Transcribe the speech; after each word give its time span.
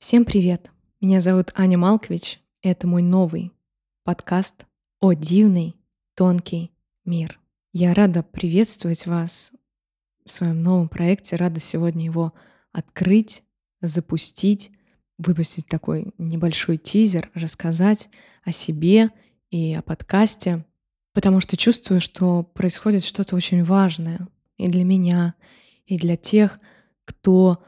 Всем 0.00 0.24
привет! 0.24 0.70
Меня 1.02 1.20
зовут 1.20 1.52
Аня 1.54 1.76
Малкович, 1.76 2.40
и 2.62 2.68
это 2.68 2.86
мой 2.86 3.02
новый 3.02 3.52
подкаст 4.02 4.64
«О 4.98 5.12
дивный, 5.12 5.76
тонкий 6.14 6.72
мир». 7.04 7.38
Я 7.74 7.92
рада 7.92 8.22
приветствовать 8.22 9.04
вас 9.04 9.52
в 10.24 10.32
своем 10.32 10.62
новом 10.62 10.88
проекте, 10.88 11.36
рада 11.36 11.60
сегодня 11.60 12.06
его 12.06 12.32
открыть, 12.72 13.44
запустить, 13.82 14.72
выпустить 15.18 15.66
такой 15.66 16.14
небольшой 16.16 16.78
тизер, 16.78 17.30
рассказать 17.34 18.08
о 18.42 18.52
себе 18.52 19.10
и 19.50 19.74
о 19.74 19.82
подкасте, 19.82 20.64
потому 21.12 21.40
что 21.40 21.58
чувствую, 21.58 22.00
что 22.00 22.42
происходит 22.42 23.04
что-то 23.04 23.36
очень 23.36 23.62
важное 23.64 24.28
и 24.56 24.66
для 24.66 24.82
меня, 24.82 25.34
и 25.84 25.98
для 25.98 26.16
тех, 26.16 26.58
кто 27.04 27.62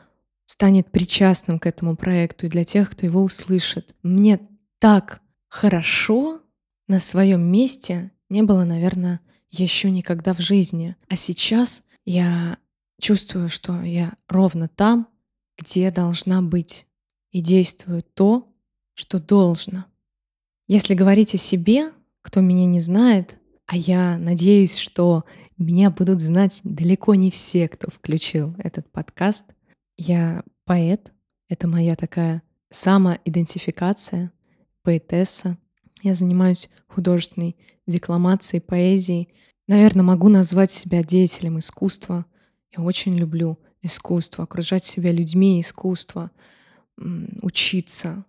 станет 0.52 0.92
причастным 0.92 1.58
к 1.58 1.64
этому 1.64 1.96
проекту 1.96 2.44
и 2.44 2.50
для 2.50 2.62
тех, 2.62 2.90
кто 2.90 3.06
его 3.06 3.22
услышит. 3.22 3.94
Мне 4.02 4.38
так 4.80 5.22
хорошо 5.48 6.42
на 6.88 7.00
своем 7.00 7.40
месте 7.40 8.12
не 8.28 8.42
было, 8.42 8.64
наверное, 8.64 9.20
еще 9.50 9.90
никогда 9.90 10.34
в 10.34 10.40
жизни. 10.40 10.94
А 11.08 11.16
сейчас 11.16 11.84
я 12.04 12.58
чувствую, 13.00 13.48
что 13.48 13.80
я 13.80 14.12
ровно 14.28 14.68
там, 14.68 15.08
где 15.56 15.90
должна 15.90 16.42
быть, 16.42 16.86
и 17.30 17.40
действую 17.40 18.02
то, 18.02 18.54
что 18.92 19.18
должно. 19.18 19.86
Если 20.68 20.92
говорить 20.92 21.34
о 21.34 21.38
себе, 21.38 21.92
кто 22.20 22.42
меня 22.42 22.66
не 22.66 22.80
знает, 22.80 23.38
а 23.64 23.74
я 23.74 24.18
надеюсь, 24.18 24.76
что 24.76 25.24
меня 25.56 25.88
будут 25.88 26.20
знать 26.20 26.60
далеко 26.62 27.14
не 27.14 27.30
все, 27.30 27.70
кто 27.70 27.90
включил 27.90 28.54
этот 28.58 28.92
подкаст— 28.92 29.46
я 29.96 30.42
поэт, 30.64 31.12
это 31.48 31.68
моя 31.68 31.94
такая 31.96 32.42
самоидентификация, 32.70 34.32
поэтесса. 34.82 35.58
Я 36.02 36.14
занимаюсь 36.14 36.68
художественной 36.88 37.56
декламацией, 37.86 38.60
поэзией. 38.60 39.28
Наверное, 39.68 40.02
могу 40.02 40.28
назвать 40.28 40.70
себя 40.70 41.02
деятелем 41.02 41.58
искусства. 41.58 42.26
Я 42.76 42.82
очень 42.82 43.14
люблю 43.14 43.58
искусство, 43.82 44.44
окружать 44.44 44.84
себя 44.84 45.12
людьми 45.12 45.60
искусства, 45.60 46.30
учиться, 47.42 48.24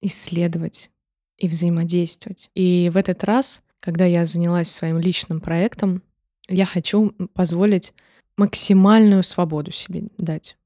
исследовать 0.00 0.90
и 1.38 1.48
взаимодействовать. 1.48 2.50
И 2.54 2.90
в 2.92 2.96
этот 2.96 3.24
раз, 3.24 3.62
когда 3.80 4.04
я 4.04 4.24
занялась 4.24 4.70
своим 4.70 4.98
личным 4.98 5.40
проектом, 5.40 6.02
я 6.48 6.64
хочу 6.64 7.10
позволить 7.34 7.92
максимальную 8.36 9.22
свободу 9.22 9.72
себе 9.72 10.04
дать 10.18 10.56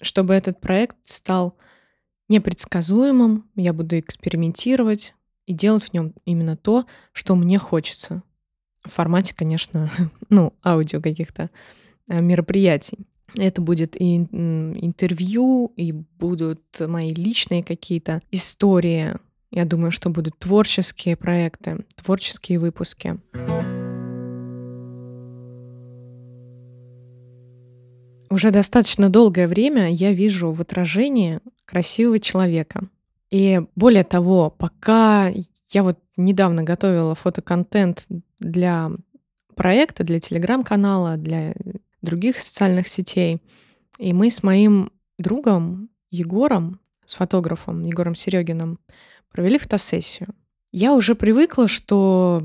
чтобы 0.00 0.34
этот 0.34 0.60
проект 0.60 0.96
стал 1.04 1.56
непредсказуемым, 2.28 3.48
я 3.54 3.72
буду 3.72 3.98
экспериментировать 3.98 5.14
и 5.46 5.52
делать 5.52 5.84
в 5.84 5.92
нем 5.92 6.12
именно 6.24 6.56
то, 6.56 6.86
что 7.12 7.34
мне 7.36 7.58
хочется. 7.58 8.22
В 8.84 8.90
формате, 8.90 9.34
конечно, 9.36 9.90
ну, 10.28 10.52
аудио 10.64 11.00
каких-то 11.00 11.50
э, 12.08 12.20
мероприятий. 12.20 12.98
Это 13.36 13.60
будет 13.60 14.00
и 14.00 14.16
интервью, 14.16 15.72
и 15.76 15.92
будут 15.92 16.62
мои 16.80 17.12
личные 17.12 17.62
какие-то 17.62 18.22
истории. 18.30 19.14
Я 19.50 19.64
думаю, 19.64 19.90
что 19.90 20.10
будут 20.10 20.38
творческие 20.38 21.16
проекты, 21.16 21.84
творческие 21.96 22.58
выпуски. 22.58 23.18
Уже 28.28 28.50
достаточно 28.50 29.08
долгое 29.08 29.46
время 29.46 29.90
я 29.90 30.12
вижу 30.12 30.52
в 30.52 30.60
отражении 30.60 31.40
красивого 31.64 32.18
человека. 32.18 32.88
И 33.30 33.60
более 33.74 34.04
того, 34.04 34.50
пока 34.50 35.32
я 35.68 35.82
вот 35.82 35.98
недавно 36.16 36.62
готовила 36.62 37.14
фотоконтент 37.14 38.06
для 38.38 38.90
проекта, 39.54 40.04
для 40.04 40.20
телеграм-канала, 40.20 41.16
для 41.16 41.54
других 42.02 42.38
социальных 42.38 42.88
сетей, 42.88 43.42
и 43.98 44.12
мы 44.12 44.30
с 44.30 44.42
моим 44.42 44.92
другом 45.18 45.88
Егором, 46.10 46.80
с 47.04 47.14
фотографом 47.14 47.84
Егором 47.84 48.14
Серегиным, 48.14 48.78
провели 49.30 49.58
фотосессию. 49.58 50.28
Я 50.72 50.94
уже 50.94 51.14
привыкла, 51.14 51.68
что 51.68 52.42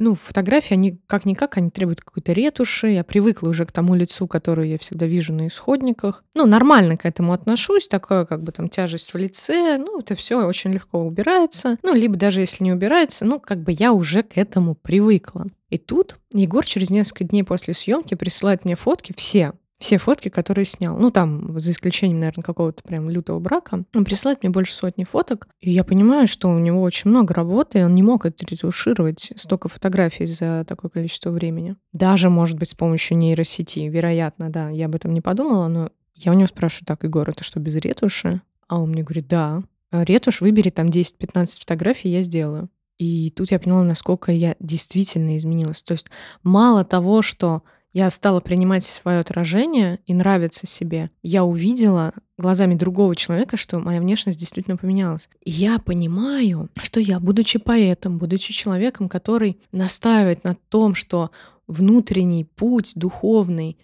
ну, 0.00 0.14
фотографии, 0.14 0.72
они 0.72 0.98
как-никак, 1.06 1.58
они 1.58 1.70
требуют 1.70 2.00
какой-то 2.00 2.32
ретуши. 2.32 2.88
Я 2.88 3.04
привыкла 3.04 3.50
уже 3.50 3.66
к 3.66 3.72
тому 3.72 3.94
лицу, 3.94 4.26
которое 4.26 4.66
я 4.66 4.78
всегда 4.78 5.04
вижу 5.04 5.34
на 5.34 5.46
исходниках. 5.46 6.24
Ну, 6.34 6.46
нормально 6.46 6.96
к 6.96 7.04
этому 7.04 7.34
отношусь, 7.34 7.86
такая 7.86 8.24
как 8.24 8.42
бы 8.42 8.50
там 8.50 8.70
тяжесть 8.70 9.12
в 9.12 9.18
лице. 9.18 9.76
Ну, 9.76 10.00
это 10.00 10.14
все 10.14 10.42
очень 10.42 10.72
легко 10.72 11.00
убирается. 11.00 11.76
Ну, 11.82 11.94
либо 11.94 12.16
даже 12.16 12.40
если 12.40 12.64
не 12.64 12.72
убирается, 12.72 13.26
ну, 13.26 13.38
как 13.38 13.62
бы 13.62 13.72
я 13.78 13.92
уже 13.92 14.22
к 14.22 14.38
этому 14.38 14.74
привыкла. 14.74 15.46
И 15.68 15.76
тут 15.76 16.16
Егор 16.32 16.64
через 16.64 16.90
несколько 16.90 17.24
дней 17.24 17.44
после 17.44 17.74
съемки 17.74 18.14
присылает 18.14 18.64
мне 18.64 18.76
фотки, 18.76 19.12
все, 19.16 19.52
все 19.80 19.96
фотки, 19.96 20.28
которые 20.28 20.66
снял. 20.66 20.96
Ну, 20.98 21.10
там, 21.10 21.58
за 21.58 21.72
исключением, 21.72 22.20
наверное, 22.20 22.42
какого-то 22.42 22.82
прям 22.82 23.08
лютого 23.08 23.40
брака. 23.40 23.84
Он 23.94 24.04
присылает 24.04 24.42
мне 24.42 24.50
больше 24.50 24.74
сотни 24.74 25.04
фоток. 25.04 25.48
И 25.60 25.70
я 25.70 25.84
понимаю, 25.84 26.26
что 26.26 26.50
у 26.50 26.58
него 26.58 26.82
очень 26.82 27.10
много 27.10 27.32
работы, 27.32 27.80
и 27.80 27.82
он 27.82 27.94
не 27.94 28.02
мог 28.02 28.26
отретушировать 28.26 29.32
столько 29.36 29.68
фотографий 29.68 30.26
за 30.26 30.64
такое 30.68 30.90
количество 30.90 31.30
времени. 31.30 31.76
Даже, 31.92 32.28
может 32.28 32.58
быть, 32.58 32.68
с 32.68 32.74
помощью 32.74 33.16
нейросети. 33.16 33.80
Вероятно, 33.80 34.50
да. 34.50 34.68
Я 34.68 34.84
об 34.84 34.94
этом 34.94 35.14
не 35.14 35.22
подумала, 35.22 35.68
но 35.68 35.90
я 36.14 36.32
у 36.32 36.34
него 36.34 36.46
спрашиваю, 36.46 36.86
так, 36.86 37.02
Егор, 37.02 37.28
это 37.28 37.42
что, 37.42 37.58
без 37.58 37.74
ретуши? 37.76 38.42
А 38.68 38.78
он 38.78 38.90
мне 38.90 39.02
говорит, 39.02 39.28
да. 39.28 39.62
Ретушь 39.90 40.42
выбери 40.42 40.68
там 40.68 40.88
10-15 40.88 41.60
фотографий, 41.60 42.10
я 42.10 42.20
сделаю. 42.20 42.68
И 42.98 43.30
тут 43.30 43.50
я 43.50 43.58
поняла, 43.58 43.82
насколько 43.82 44.30
я 44.30 44.56
действительно 44.60 45.38
изменилась. 45.38 45.82
То 45.82 45.92
есть 45.92 46.08
мало 46.42 46.84
того, 46.84 47.22
что 47.22 47.62
я 47.92 48.10
стала 48.10 48.40
принимать 48.40 48.84
свое 48.84 49.18
отражение 49.18 49.98
и 50.06 50.14
нравиться 50.14 50.66
себе. 50.66 51.10
Я 51.22 51.44
увидела 51.44 52.12
глазами 52.38 52.74
другого 52.74 53.16
человека, 53.16 53.56
что 53.56 53.78
моя 53.80 54.00
внешность 54.00 54.38
действительно 54.38 54.76
поменялась. 54.76 55.28
И 55.44 55.50
я 55.50 55.78
понимаю, 55.78 56.68
что 56.76 57.00
я, 57.00 57.20
будучи 57.20 57.58
поэтом, 57.58 58.18
будучи 58.18 58.52
человеком, 58.52 59.08
который 59.08 59.60
настаивает 59.72 60.44
на 60.44 60.56
том, 60.68 60.94
что 60.94 61.30
внутренний 61.66 62.44
путь 62.44 62.92
духовный, 62.96 63.76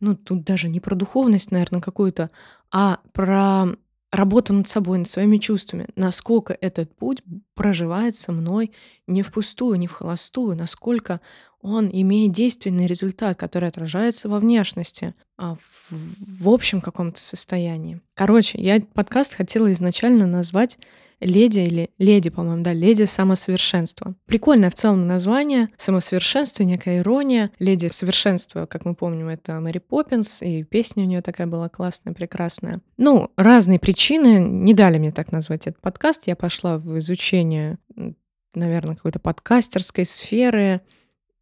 ну 0.00 0.16
тут 0.16 0.44
даже 0.44 0.68
не 0.68 0.80
про 0.80 0.94
духовность, 0.94 1.50
наверное, 1.50 1.80
какую-то, 1.80 2.30
а 2.70 2.98
про 3.12 3.66
работу 4.12 4.52
над 4.52 4.68
собой, 4.68 4.98
над 4.98 5.08
своими 5.08 5.38
чувствами, 5.38 5.88
насколько 5.96 6.56
этот 6.60 6.94
путь 6.96 7.22
проживается 7.54 8.32
мной 8.32 8.72
не 9.06 9.22
впустую, 9.22 9.78
не 9.78 9.86
в 9.86 9.92
холостую, 9.92 10.56
насколько 10.56 11.20
он 11.66 11.90
имеет 11.92 12.32
действенный 12.32 12.86
результат, 12.86 13.36
который 13.36 13.68
отражается 13.68 14.28
во 14.28 14.38
внешности, 14.38 15.14
а 15.36 15.56
в, 15.56 16.44
в 16.44 16.48
общем 16.48 16.80
каком-то 16.80 17.20
состоянии. 17.20 18.00
Короче, 18.14 18.58
я 18.60 18.80
подкаст 18.94 19.34
хотела 19.34 19.72
изначально 19.72 20.26
назвать 20.26 20.78
леди 21.18 21.60
или 21.60 21.90
леди, 21.98 22.30
по-моему, 22.30 22.62
да, 22.62 22.72
леди 22.72 23.02
самосовершенства. 23.04 24.14
Прикольное 24.26 24.70
в 24.70 24.74
целом 24.74 25.08
название, 25.08 25.68
самосовершенство, 25.76 26.62
некая 26.62 26.98
ирония. 26.98 27.50
Леди 27.58 27.88
совершенства, 27.88 28.66
как 28.66 28.84
мы 28.84 28.94
помним, 28.94 29.26
это 29.28 29.58
Мэри 29.58 29.78
Поппинс, 29.78 30.42
и 30.42 30.62
песня 30.62 31.02
у 31.02 31.06
нее 31.06 31.22
такая 31.22 31.48
была 31.48 31.68
классная, 31.68 32.12
прекрасная. 32.12 32.80
Ну, 32.96 33.32
разные 33.36 33.80
причины 33.80 34.38
не 34.38 34.72
дали 34.72 34.98
мне 34.98 35.10
так 35.10 35.32
назвать 35.32 35.66
этот 35.66 35.80
подкаст. 35.80 36.26
Я 36.26 36.36
пошла 36.36 36.78
в 36.78 36.96
изучение, 37.00 37.78
наверное, 38.54 38.94
какой-то 38.94 39.18
подкастерской 39.18 40.04
сферы, 40.04 40.82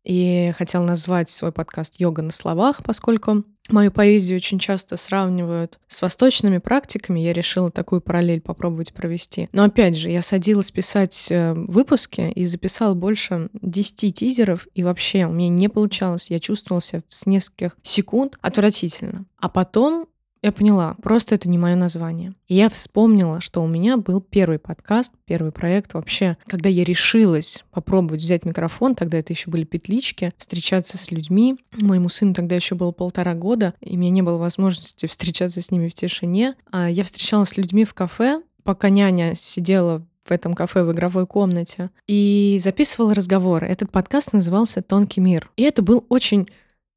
и 0.05 0.53
хотел 0.57 0.83
назвать 0.83 1.31
свой 1.31 1.53
подкаст 1.53 1.99
«Йога 1.99 2.23
на 2.23 2.33
словах», 2.33 2.83
поскольку 2.85 3.45
мою 3.71 3.91
поэзию 3.91 4.37
очень 4.37 4.59
часто 4.59 4.97
сравнивают 4.97 5.79
с 5.89 6.03
восточными 6.03 6.59
практиками. 6.59 7.21
Я 7.21 7.33
решила 7.33 7.71
такую 7.71 8.01
параллель 8.01 8.41
попробовать 8.41 8.93
провести. 8.93 9.49
Но 9.53 9.65
опять 9.65 9.97
же, 9.97 10.11
я 10.11 10.23
садилась 10.23 10.71
писать 10.71 11.29
э, 11.31 11.55
выпуски 11.55 12.33
и 12.35 12.45
записала 12.45 12.95
больше 12.95 13.49
10 13.55 14.15
тизеров, 14.15 14.69
и 14.75 14.83
вообще 14.83 15.25
у 15.25 15.33
меня 15.33 15.49
не 15.49 15.69
получалось. 15.69 16.31
Я 16.31 16.41
чувствовала 16.41 16.83
себя 16.83 17.03
с 17.09 17.27
нескольких 17.27 17.77
секунд 17.83 18.37
отвратительно. 18.43 19.25
А 19.39 19.49
потом 19.49 20.09
я 20.45 20.53
поняла, 20.53 20.95
просто 21.03 21.35
это 21.37 21.49
не 21.49 21.57
мое 21.57 21.75
название. 21.75 22.35
И 22.49 22.55
я 22.55 22.69
вспомнила, 22.69 23.41
что 23.41 23.63
у 23.63 23.67
меня 23.67 23.97
был 23.97 24.21
первый 24.21 24.59
подкаст, 24.59 25.15
первый 25.25 25.53
проект 25.53 25.95
вообще, 25.95 26.37
когда 26.47 26.69
я 26.69 26.85
решилась 26.85 27.65
попробовать 27.71 28.21
взять 28.21 28.45
микрофон, 28.45 28.95
тогда 28.95 29.17
это 29.17 29.33
еще 29.33 29.51
были 29.51 29.65
петлички, 29.65 30.35
встречаться 30.37 30.99
с 30.99 31.11
людьми. 31.11 31.57
Моему 31.73 32.11
сыну 32.11 32.35
тогда 32.35 32.57
еще 32.57 32.75
было 32.75 32.91
полтора 32.91 33.33
года, 33.33 33.73
и 33.81 33.97
меня 33.97 34.11
не 34.11 34.21
было 34.21 34.37
возможности 34.37 35.07
встречаться 35.09 35.63
с 35.63 35.71
ними 35.71 35.89
в 35.89 35.95
тишине. 35.95 36.57
А 36.71 36.91
я 36.91 37.05
встречалась 37.05 37.49
с 37.49 37.57
людьми 37.57 37.87
в 37.87 37.95
кафе, 37.95 38.43
пока 38.65 38.91
няня 38.91 39.35
сидела 39.35 40.07
в 40.27 40.31
этом 40.31 40.53
кафе 40.53 40.83
в 40.83 40.93
игровой 40.93 41.27
комнате 41.27 41.89
и 42.07 42.61
записывала 42.63 43.15
разговоры. 43.15 43.67
Этот 43.67 43.91
подкаст 43.91 44.35
назывался 44.35 44.83
«Тонкий 44.83 45.23
мир». 45.23 45.51
И 45.57 45.63
это 45.63 45.81
был 45.81 46.05
очень 46.11 46.51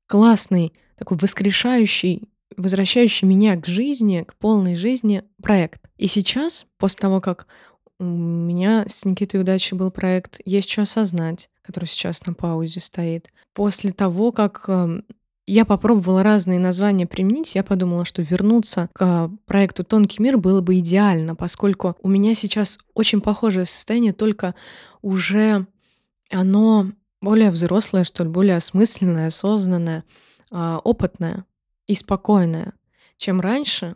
классный, 0.05 0.73
такой 0.97 1.17
воскрешающий 1.17 2.27
возвращающий 2.55 3.25
меня 3.25 3.55
к 3.55 3.65
жизни, 3.65 4.23
к 4.25 4.35
полной 4.35 4.75
жизни 4.75 5.23
проект. 5.41 5.81
И 5.97 6.07
сейчас, 6.07 6.65
после 6.77 6.99
того, 6.99 7.21
как 7.21 7.47
у 7.99 8.03
меня 8.03 8.85
с 8.87 9.05
Никитой 9.05 9.41
Удачи 9.41 9.73
был 9.73 9.91
проект 9.91 10.39
«Есть 10.45 10.69
что 10.69 10.83
осознать», 10.83 11.49
который 11.61 11.85
сейчас 11.85 12.25
на 12.25 12.33
паузе 12.33 12.79
стоит. 12.79 13.29
После 13.53 13.91
того, 13.91 14.31
как 14.31 14.65
эм, 14.67 15.03
я 15.47 15.65
попробовала 15.65 16.23
разные 16.23 16.59
названия 16.59 17.07
применить, 17.07 17.55
я 17.55 17.63
подумала, 17.63 18.05
что 18.05 18.21
вернуться 18.21 18.89
к 18.93 19.31
проекту 19.45 19.83
«Тонкий 19.83 20.21
мир» 20.21 20.37
было 20.37 20.61
бы 20.61 20.77
идеально, 20.77 21.35
поскольку 21.35 21.97
у 22.01 22.07
меня 22.07 22.35
сейчас 22.35 22.77
очень 22.93 23.21
похожее 23.21 23.65
состояние, 23.65 24.13
только 24.13 24.53
уже 25.01 25.65
оно 26.31 26.91
более 27.21 27.49
взрослое, 27.49 28.03
что 28.03 28.23
ли, 28.23 28.29
более 28.29 28.57
осмысленное, 28.57 29.27
осознанное, 29.27 30.03
а, 30.51 30.79
опытное 30.83 31.45
и 31.87 31.95
спокойное, 31.95 32.73
чем 33.17 33.41
раньше. 33.41 33.95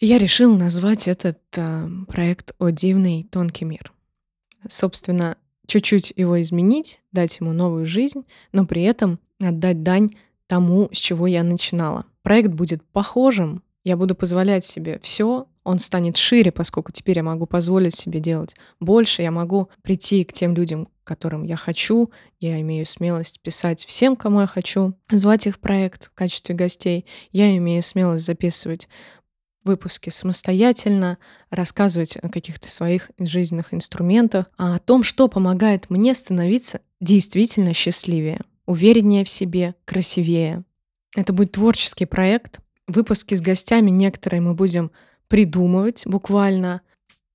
Я 0.00 0.18
решила 0.18 0.56
назвать 0.56 1.08
этот 1.08 1.38
а, 1.56 1.88
проект 2.08 2.52
«О 2.58 2.70
дивный 2.70 3.24
тонкий 3.30 3.64
мир». 3.64 3.92
Собственно, 4.68 5.36
чуть-чуть 5.66 6.12
его 6.16 6.40
изменить, 6.42 7.00
дать 7.12 7.40
ему 7.40 7.52
новую 7.52 7.86
жизнь, 7.86 8.24
но 8.52 8.66
при 8.66 8.82
этом 8.82 9.18
отдать 9.40 9.82
дань 9.82 10.10
тому, 10.46 10.88
с 10.92 10.96
чего 10.96 11.26
я 11.26 11.42
начинала. 11.42 12.04
Проект 12.22 12.50
будет 12.50 12.84
похожим, 12.84 13.62
я 13.84 13.96
буду 13.96 14.14
позволять 14.14 14.64
себе 14.64 15.00
все, 15.02 15.46
он 15.64 15.78
станет 15.78 16.16
шире, 16.16 16.52
поскольку 16.52 16.92
теперь 16.92 17.18
я 17.18 17.22
могу 17.22 17.46
позволить 17.46 17.94
себе 17.94 18.20
делать 18.20 18.54
больше, 18.80 19.22
я 19.22 19.30
могу 19.30 19.68
прийти 19.82 20.24
к 20.24 20.32
тем 20.32 20.54
людям, 20.54 20.88
которым 21.04 21.44
я 21.44 21.56
хочу, 21.56 22.10
я 22.40 22.60
имею 22.60 22.86
смелость 22.86 23.40
писать 23.40 23.84
всем, 23.84 24.16
кому 24.16 24.40
я 24.40 24.46
хочу, 24.46 24.94
звать 25.10 25.46
их 25.46 25.56
в 25.56 25.60
проект 25.60 26.06
в 26.06 26.14
качестве 26.14 26.54
гостей, 26.54 27.06
я 27.30 27.56
имею 27.56 27.82
смелость 27.82 28.24
записывать 28.24 28.88
выпуски 29.64 30.10
самостоятельно, 30.10 31.18
рассказывать 31.50 32.16
о 32.16 32.28
каких-то 32.28 32.70
своих 32.70 33.10
жизненных 33.18 33.72
инструментах, 33.72 34.50
а 34.58 34.76
о 34.76 34.78
том, 34.78 35.02
что 35.02 35.28
помогает 35.28 35.90
мне 35.90 36.14
становиться 36.14 36.80
действительно 37.00 37.72
счастливее, 37.72 38.40
увереннее 38.66 39.24
в 39.24 39.28
себе, 39.28 39.74
красивее. 39.84 40.64
Это 41.14 41.32
будет 41.32 41.52
творческий 41.52 42.06
проект. 42.06 42.60
Выпуски 42.86 43.34
с 43.34 43.40
гостями 43.40 43.90
некоторые 43.90 44.40
мы 44.40 44.54
будем 44.54 44.90
придумывать 45.28 46.02
буквально 46.06 46.82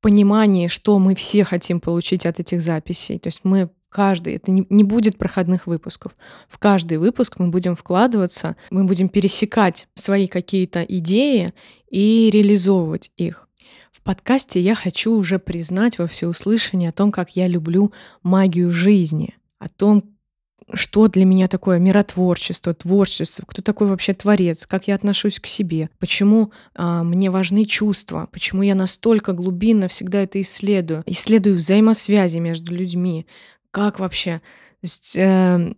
понимании, 0.01 0.67
что 0.67 0.99
мы 0.99 1.15
все 1.15 1.43
хотим 1.43 1.79
получить 1.79 2.25
от 2.25 2.39
этих 2.39 2.61
записей. 2.61 3.19
То 3.19 3.27
есть 3.27 3.41
мы 3.43 3.69
каждый, 3.89 4.35
это 4.35 4.51
не, 4.51 4.65
не 4.69 4.83
будет 4.83 5.17
проходных 5.17 5.67
выпусков. 5.67 6.15
В 6.47 6.57
каждый 6.57 6.97
выпуск 6.97 7.39
мы 7.39 7.49
будем 7.49 7.75
вкладываться, 7.75 8.55
мы 8.69 8.83
будем 8.83 9.09
пересекать 9.09 9.87
свои 9.95 10.27
какие-то 10.27 10.83
идеи 10.83 11.53
и 11.89 12.29
реализовывать 12.31 13.11
их. 13.17 13.47
В 13.91 14.01
подкасте 14.01 14.59
я 14.59 14.75
хочу 14.75 15.13
уже 15.15 15.39
признать 15.39 15.97
во 15.97 16.07
всеуслышание 16.07 16.89
о 16.89 16.93
том, 16.93 17.11
как 17.11 17.35
я 17.35 17.47
люблю 17.47 17.91
магию 18.23 18.71
жизни, 18.71 19.35
о 19.59 19.67
том, 19.69 20.16
что 20.73 21.07
для 21.07 21.25
меня 21.25 21.47
такое 21.47 21.79
миротворчество, 21.79 22.73
творчество, 22.73 23.43
кто 23.47 23.61
такой 23.61 23.87
вообще 23.87 24.13
творец, 24.13 24.65
как 24.65 24.87
я 24.87 24.95
отношусь 24.95 25.39
к 25.39 25.47
себе, 25.47 25.89
почему 25.99 26.51
а, 26.75 27.03
мне 27.03 27.29
важны 27.29 27.65
чувства, 27.65 28.27
почему 28.31 28.63
я 28.63 28.75
настолько 28.75 29.33
глубинно 29.33 29.87
всегда 29.87 30.21
это 30.23 30.41
исследую, 30.41 31.03
исследую 31.05 31.55
взаимосвязи 31.55 32.39
между 32.39 32.73
людьми, 32.73 33.25
как 33.71 33.99
вообще. 33.99 34.41
То 34.81 34.83
есть 34.83 35.15
э, 35.15 35.73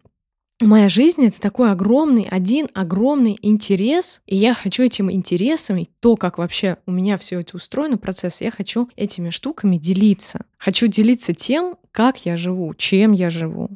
моя 0.61 0.89
жизнь 0.89 1.25
это 1.25 1.39
такой 1.39 1.71
огромный, 1.71 2.27
один 2.29 2.67
огромный 2.73 3.37
интерес, 3.41 4.21
и 4.25 4.35
я 4.35 4.53
хочу 4.53 4.83
этим 4.83 5.11
интересом, 5.11 5.87
то, 5.99 6.15
как 6.15 6.37
вообще 6.37 6.77
у 6.85 6.91
меня 6.91 7.17
все 7.17 7.39
это 7.41 7.55
устроено, 7.55 7.97
процесс, 7.97 8.41
я 8.41 8.51
хочу 8.51 8.89
этими 8.95 9.29
штуками 9.29 9.77
делиться. 9.77 10.45
Хочу 10.57 10.87
делиться 10.87 11.33
тем, 11.33 11.75
как 11.91 12.25
я 12.25 12.37
живу, 12.37 12.73
чем 12.73 13.11
я 13.11 13.29
живу. 13.29 13.69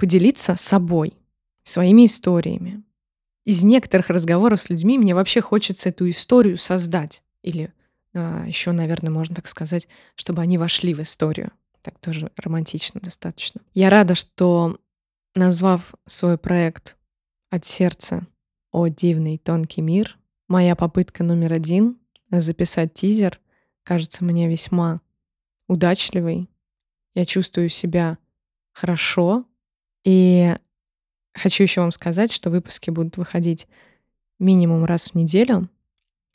Поделиться 0.00 0.56
собой, 0.56 1.12
своими 1.62 2.06
историями. 2.06 2.82
Из 3.44 3.62
некоторых 3.64 4.08
разговоров 4.08 4.62
с 4.62 4.70
людьми 4.70 4.96
мне 4.96 5.14
вообще 5.14 5.42
хочется 5.42 5.90
эту 5.90 6.08
историю 6.08 6.56
создать. 6.56 7.22
Или 7.42 7.72
а, 8.14 8.46
еще, 8.46 8.72
наверное, 8.72 9.10
можно 9.10 9.34
так 9.34 9.46
сказать, 9.46 9.88
чтобы 10.14 10.40
они 10.40 10.56
вошли 10.56 10.94
в 10.94 11.02
историю. 11.02 11.52
Так 11.82 11.98
тоже 11.98 12.32
романтично 12.36 12.98
достаточно. 13.02 13.60
Я 13.74 13.90
рада, 13.90 14.14
что 14.14 14.78
назвав 15.34 15.94
свой 16.06 16.38
проект 16.38 16.96
от 17.50 17.66
сердца 17.66 18.26
«О 18.72 18.88
дивный 18.88 19.36
тонкий 19.36 19.82
мир», 19.82 20.18
моя 20.48 20.76
попытка 20.76 21.24
номер 21.24 21.52
один 21.52 21.98
записать 22.30 22.94
тизер 22.94 23.38
кажется 23.82 24.24
мне 24.24 24.48
весьма 24.48 25.02
удачливой. 25.66 26.48
Я 27.14 27.26
чувствую 27.26 27.68
себя 27.68 28.16
хорошо. 28.72 29.44
И 30.04 30.56
хочу 31.34 31.62
еще 31.62 31.80
вам 31.80 31.92
сказать, 31.92 32.32
что 32.32 32.50
выпуски 32.50 32.90
будут 32.90 33.16
выходить 33.16 33.66
минимум 34.38 34.84
раз 34.84 35.10
в 35.10 35.14
неделю, 35.14 35.68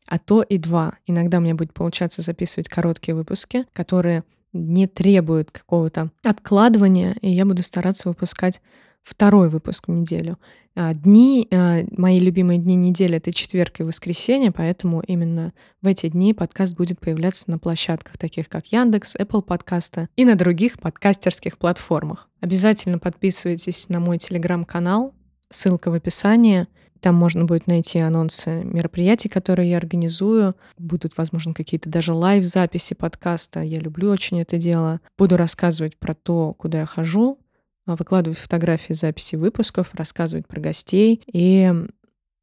а 0.08 0.20
то 0.20 0.42
и 0.42 0.58
два. 0.58 0.98
Иногда 1.06 1.40
мне 1.40 1.54
будет 1.54 1.74
получаться 1.74 2.22
записывать 2.22 2.70
короткие 2.70 3.16
выпуски, 3.16 3.66
которые 3.74 4.24
не 4.54 4.88
требует 4.88 5.52
какого-то 5.52 6.12
откладывания, 6.24 7.16
и 7.22 7.30
я 7.30 7.46
буду 7.46 7.64
стараться 7.64 8.08
выпускать 8.08 8.62
второй 9.06 9.50
выпуск 9.50 9.88
в 9.88 9.92
неделю. 9.92 10.38
А, 10.76 10.94
дни, 10.94 11.48
а, 11.52 11.84
мои 11.92 12.20
любимые 12.20 12.58
дни 12.58 12.76
недели— 12.76 13.16
это 13.18 13.32
четверг 13.32 13.80
и 13.80 13.84
воскресенье, 13.84 14.52
поэтому 14.52 15.02
именно 15.02 15.54
в 15.82 15.88
эти 15.88 16.10
дни 16.10 16.34
подкаст 16.34 16.76
будет 16.76 17.00
появляться 17.00 17.50
на 17.50 17.60
площадках, 17.60 18.18
таких 18.18 18.50
как 18.50 18.68
Яндекс, 18.68 19.16
Apple 19.16 19.44
подкаста 19.44 20.10
и 20.16 20.26
на 20.26 20.36
других 20.36 20.80
подкастерских 20.80 21.58
платформах. 21.58 22.30
Обязательно 22.42 23.00
подписывайтесь 23.00 23.88
на 23.90 24.00
мой 24.00 24.18
телеграм-канал, 24.18 25.14
ссылка 25.50 25.92
в 25.92 25.94
описании— 25.94 26.68
там 27.06 27.14
можно 27.14 27.46
будет 27.46 27.68
найти 27.68 28.00
анонсы 28.00 28.64
мероприятий, 28.64 29.30
которые 29.30 29.70
я 29.70 29.78
организую. 29.78 30.56
Будут, 30.80 31.16
возможно, 31.18 31.54
какие-то 31.54 31.88
даже 31.88 32.14
лайв-записи 32.14 32.96
подкаста. 32.96 33.62
Я 33.62 33.80
люблю 33.80 34.10
очень 34.10 34.42
это 34.42 34.58
дело. 34.58 35.00
Буду 35.16 35.38
рассказывать 35.38 35.98
про 36.00 36.16
то, 36.16 36.56
куда 36.56 36.80
я 36.80 36.86
хожу, 36.88 37.38
выкладывать 37.86 38.40
фотографии 38.40 38.94
записи 38.94 39.36
выпусков, 39.36 39.94
рассказывать 39.94 40.48
про 40.48 40.60
гостей 40.60 41.22
и 41.28 41.72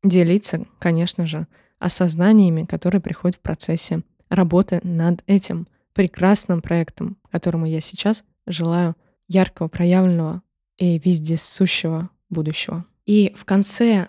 делиться, 0.03 0.67
конечно 0.79 1.27
же, 1.27 1.47
осознаниями, 1.79 2.65
которые 2.65 3.01
приходят 3.01 3.37
в 3.37 3.41
процессе 3.41 4.03
работы 4.29 4.81
над 4.83 5.23
этим 5.27 5.67
прекрасным 5.95 6.63
проектом, 6.63 7.19
которому 7.31 7.67
я 7.67 7.81
сейчас 7.81 8.25
желаю 8.47 8.97
яркого, 9.29 9.69
проявленного 9.69 10.43
и 10.79 10.99
вездесущего 10.99 12.11
будущего. 12.31 12.85
И 13.05 13.33
в 13.37 13.45
конце 13.45 14.09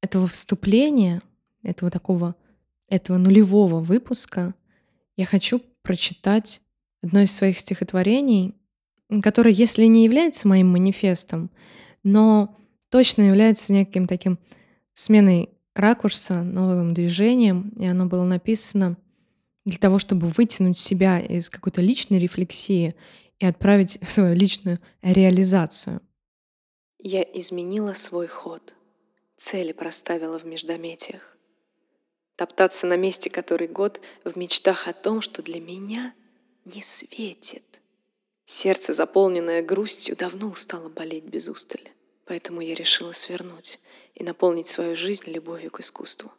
этого 0.00 0.26
вступления, 0.26 1.22
этого 1.62 1.90
такого, 1.90 2.34
этого 2.88 3.18
нулевого 3.18 3.80
выпуска 3.80 4.54
я 5.16 5.26
хочу 5.26 5.60
прочитать 5.82 6.62
одно 7.02 7.20
из 7.20 7.32
своих 7.32 7.58
стихотворений, 7.58 8.54
которое, 9.20 9.50
если 9.50 9.84
не 9.84 10.04
является 10.04 10.48
моим 10.48 10.68
манифестом, 10.68 11.50
но 12.02 12.56
точно 12.88 13.22
является 13.22 13.72
неким 13.72 14.06
таким 14.06 14.38
сменой 14.92 15.50
ракурса, 15.74 16.42
новым 16.42 16.94
движением, 16.94 17.72
и 17.78 17.86
оно 17.86 18.06
было 18.06 18.24
написано 18.24 18.96
для 19.64 19.78
того, 19.78 19.98
чтобы 19.98 20.26
вытянуть 20.28 20.78
себя 20.78 21.20
из 21.20 21.50
какой-то 21.50 21.80
личной 21.80 22.18
рефлексии 22.18 22.94
и 23.38 23.46
отправить 23.46 23.98
в 24.02 24.10
свою 24.10 24.34
личную 24.34 24.78
реализацию. 25.02 26.00
Я 26.98 27.22
изменила 27.22 27.92
свой 27.92 28.28
ход— 28.28 28.74
цели 29.42 29.72
проставила 29.72 30.38
в 30.38 30.44
междометиях. 30.44 31.36
Топтаться 32.36 32.86
на 32.86 32.96
месте 32.96 33.28
который 33.28 33.66
год 33.66 34.00
в 34.24 34.36
мечтах 34.36 34.86
о 34.86 34.92
том, 34.92 35.20
что 35.20 35.42
для 35.42 35.60
меня 35.60 36.14
не 36.64 36.80
светит. 36.80 37.81
Сердце, 38.52 38.92
заполненное 38.92 39.62
грустью, 39.62 40.14
давно 40.14 40.50
устало 40.50 40.90
болеть 40.90 41.24
без 41.24 41.48
устали. 41.48 41.90
Поэтому 42.26 42.60
я 42.60 42.74
решила 42.74 43.12
свернуть 43.12 43.80
и 44.14 44.22
наполнить 44.22 44.66
свою 44.66 44.94
жизнь 44.94 45.30
любовью 45.30 45.70
к 45.70 45.80
искусству. 45.80 46.30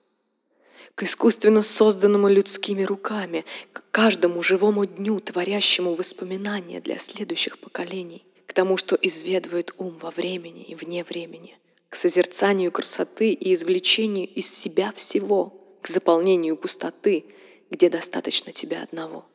К 0.93 1.01
искусственно 1.01 1.63
созданному 1.63 2.27
людскими 2.27 2.83
руками, 2.83 3.45
к 3.71 3.83
каждому 3.89 4.43
живому 4.43 4.85
дню, 4.85 5.19
творящему 5.21 5.95
воспоминания 5.95 6.81
для 6.81 6.99
следующих 6.99 7.57
поколений, 7.57 8.23
к 8.45 8.53
тому, 8.53 8.77
что 8.77 8.95
изведывает 8.95 9.73
ум 9.79 9.97
во 9.99 10.11
времени 10.11 10.61
и 10.65 10.75
вне 10.75 11.03
времени, 11.03 11.57
к 11.89 11.95
созерцанию 11.95 12.71
красоты 12.71 13.31
и 13.31 13.55
извлечению 13.55 14.27
из 14.27 14.53
себя 14.53 14.93
всего, 14.95 15.51
к 15.81 15.87
заполнению 15.87 16.57
пустоты, 16.57 17.25
где 17.71 17.89
достаточно 17.89 18.51
тебя 18.51 18.83
одного. 18.83 19.25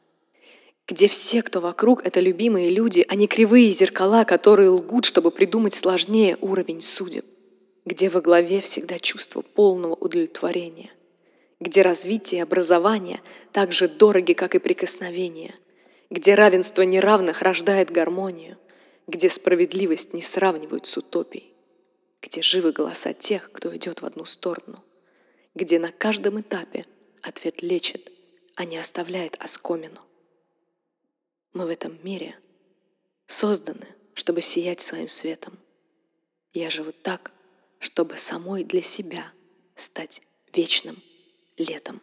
Где 0.89 1.07
все, 1.07 1.43
кто 1.43 1.61
вокруг, 1.61 2.05
это 2.07 2.19
любимые 2.21 2.71
люди, 2.71 3.05
а 3.07 3.15
не 3.15 3.27
кривые 3.29 3.71
зеркала, 3.73 4.25
которые 4.25 4.71
лгут, 4.71 5.05
чтобы 5.05 5.31
придумать 5.31 5.75
сложнее 5.75 6.39
уровень 6.41 6.81
судеб. 6.81 7.27
Где 7.85 8.09
во 8.09 8.23
главе 8.23 8.61
всегда 8.61 8.99
чувство 8.99 9.43
полного 9.43 9.95
удовлетворения. 9.95 10.91
где 11.61 11.83
развитие 11.83 12.39
и 12.39 12.43
образование 12.43 13.21
так 13.51 13.73
же 13.73 13.89
дороги, 13.89 14.33
как 14.33 14.55
и 14.55 14.61
прикосновение, 14.61 15.57
где 16.09 16.37
равенство 16.37 16.83
неравных 16.83 17.43
рождает 17.43 17.91
гармонию, 17.91 18.57
где 19.09 19.29
справедливость 19.29 20.15
не 20.15 20.23
сравнивают 20.23 20.87
с 20.87 20.97
утопией, 20.97 21.53
где 22.23 22.43
живы 22.43 22.71
голоса 22.71 23.13
тех, 23.13 23.51
кто 23.51 23.77
идет 23.77 24.03
в 24.03 24.07
одну 24.07 24.25
сторону, 24.25 24.85
где 25.57 25.81
на 25.81 25.91
каждом 25.91 26.41
этапе 26.41 26.87
ответ 27.23 27.61
лечит, 27.61 28.13
а 28.55 28.65
не 28.65 28.77
оставляет 28.77 29.37
оскомину. 29.41 30.08
Мы 31.59 31.67
в 31.67 31.71
этом 31.71 31.99
мире 32.05 32.39
созданы, 33.27 33.89
чтобы 34.15 34.43
сиять 34.43 34.81
своим 34.81 35.09
светом. 35.09 35.59
Я 36.53 36.71
живу 36.71 36.93
так, 36.93 37.33
чтобы 37.81 38.17
самой 38.17 38.63
для 38.63 38.81
себя 38.81 39.33
стать 39.75 40.23
вечным 40.55 41.03
летом. 41.57 42.01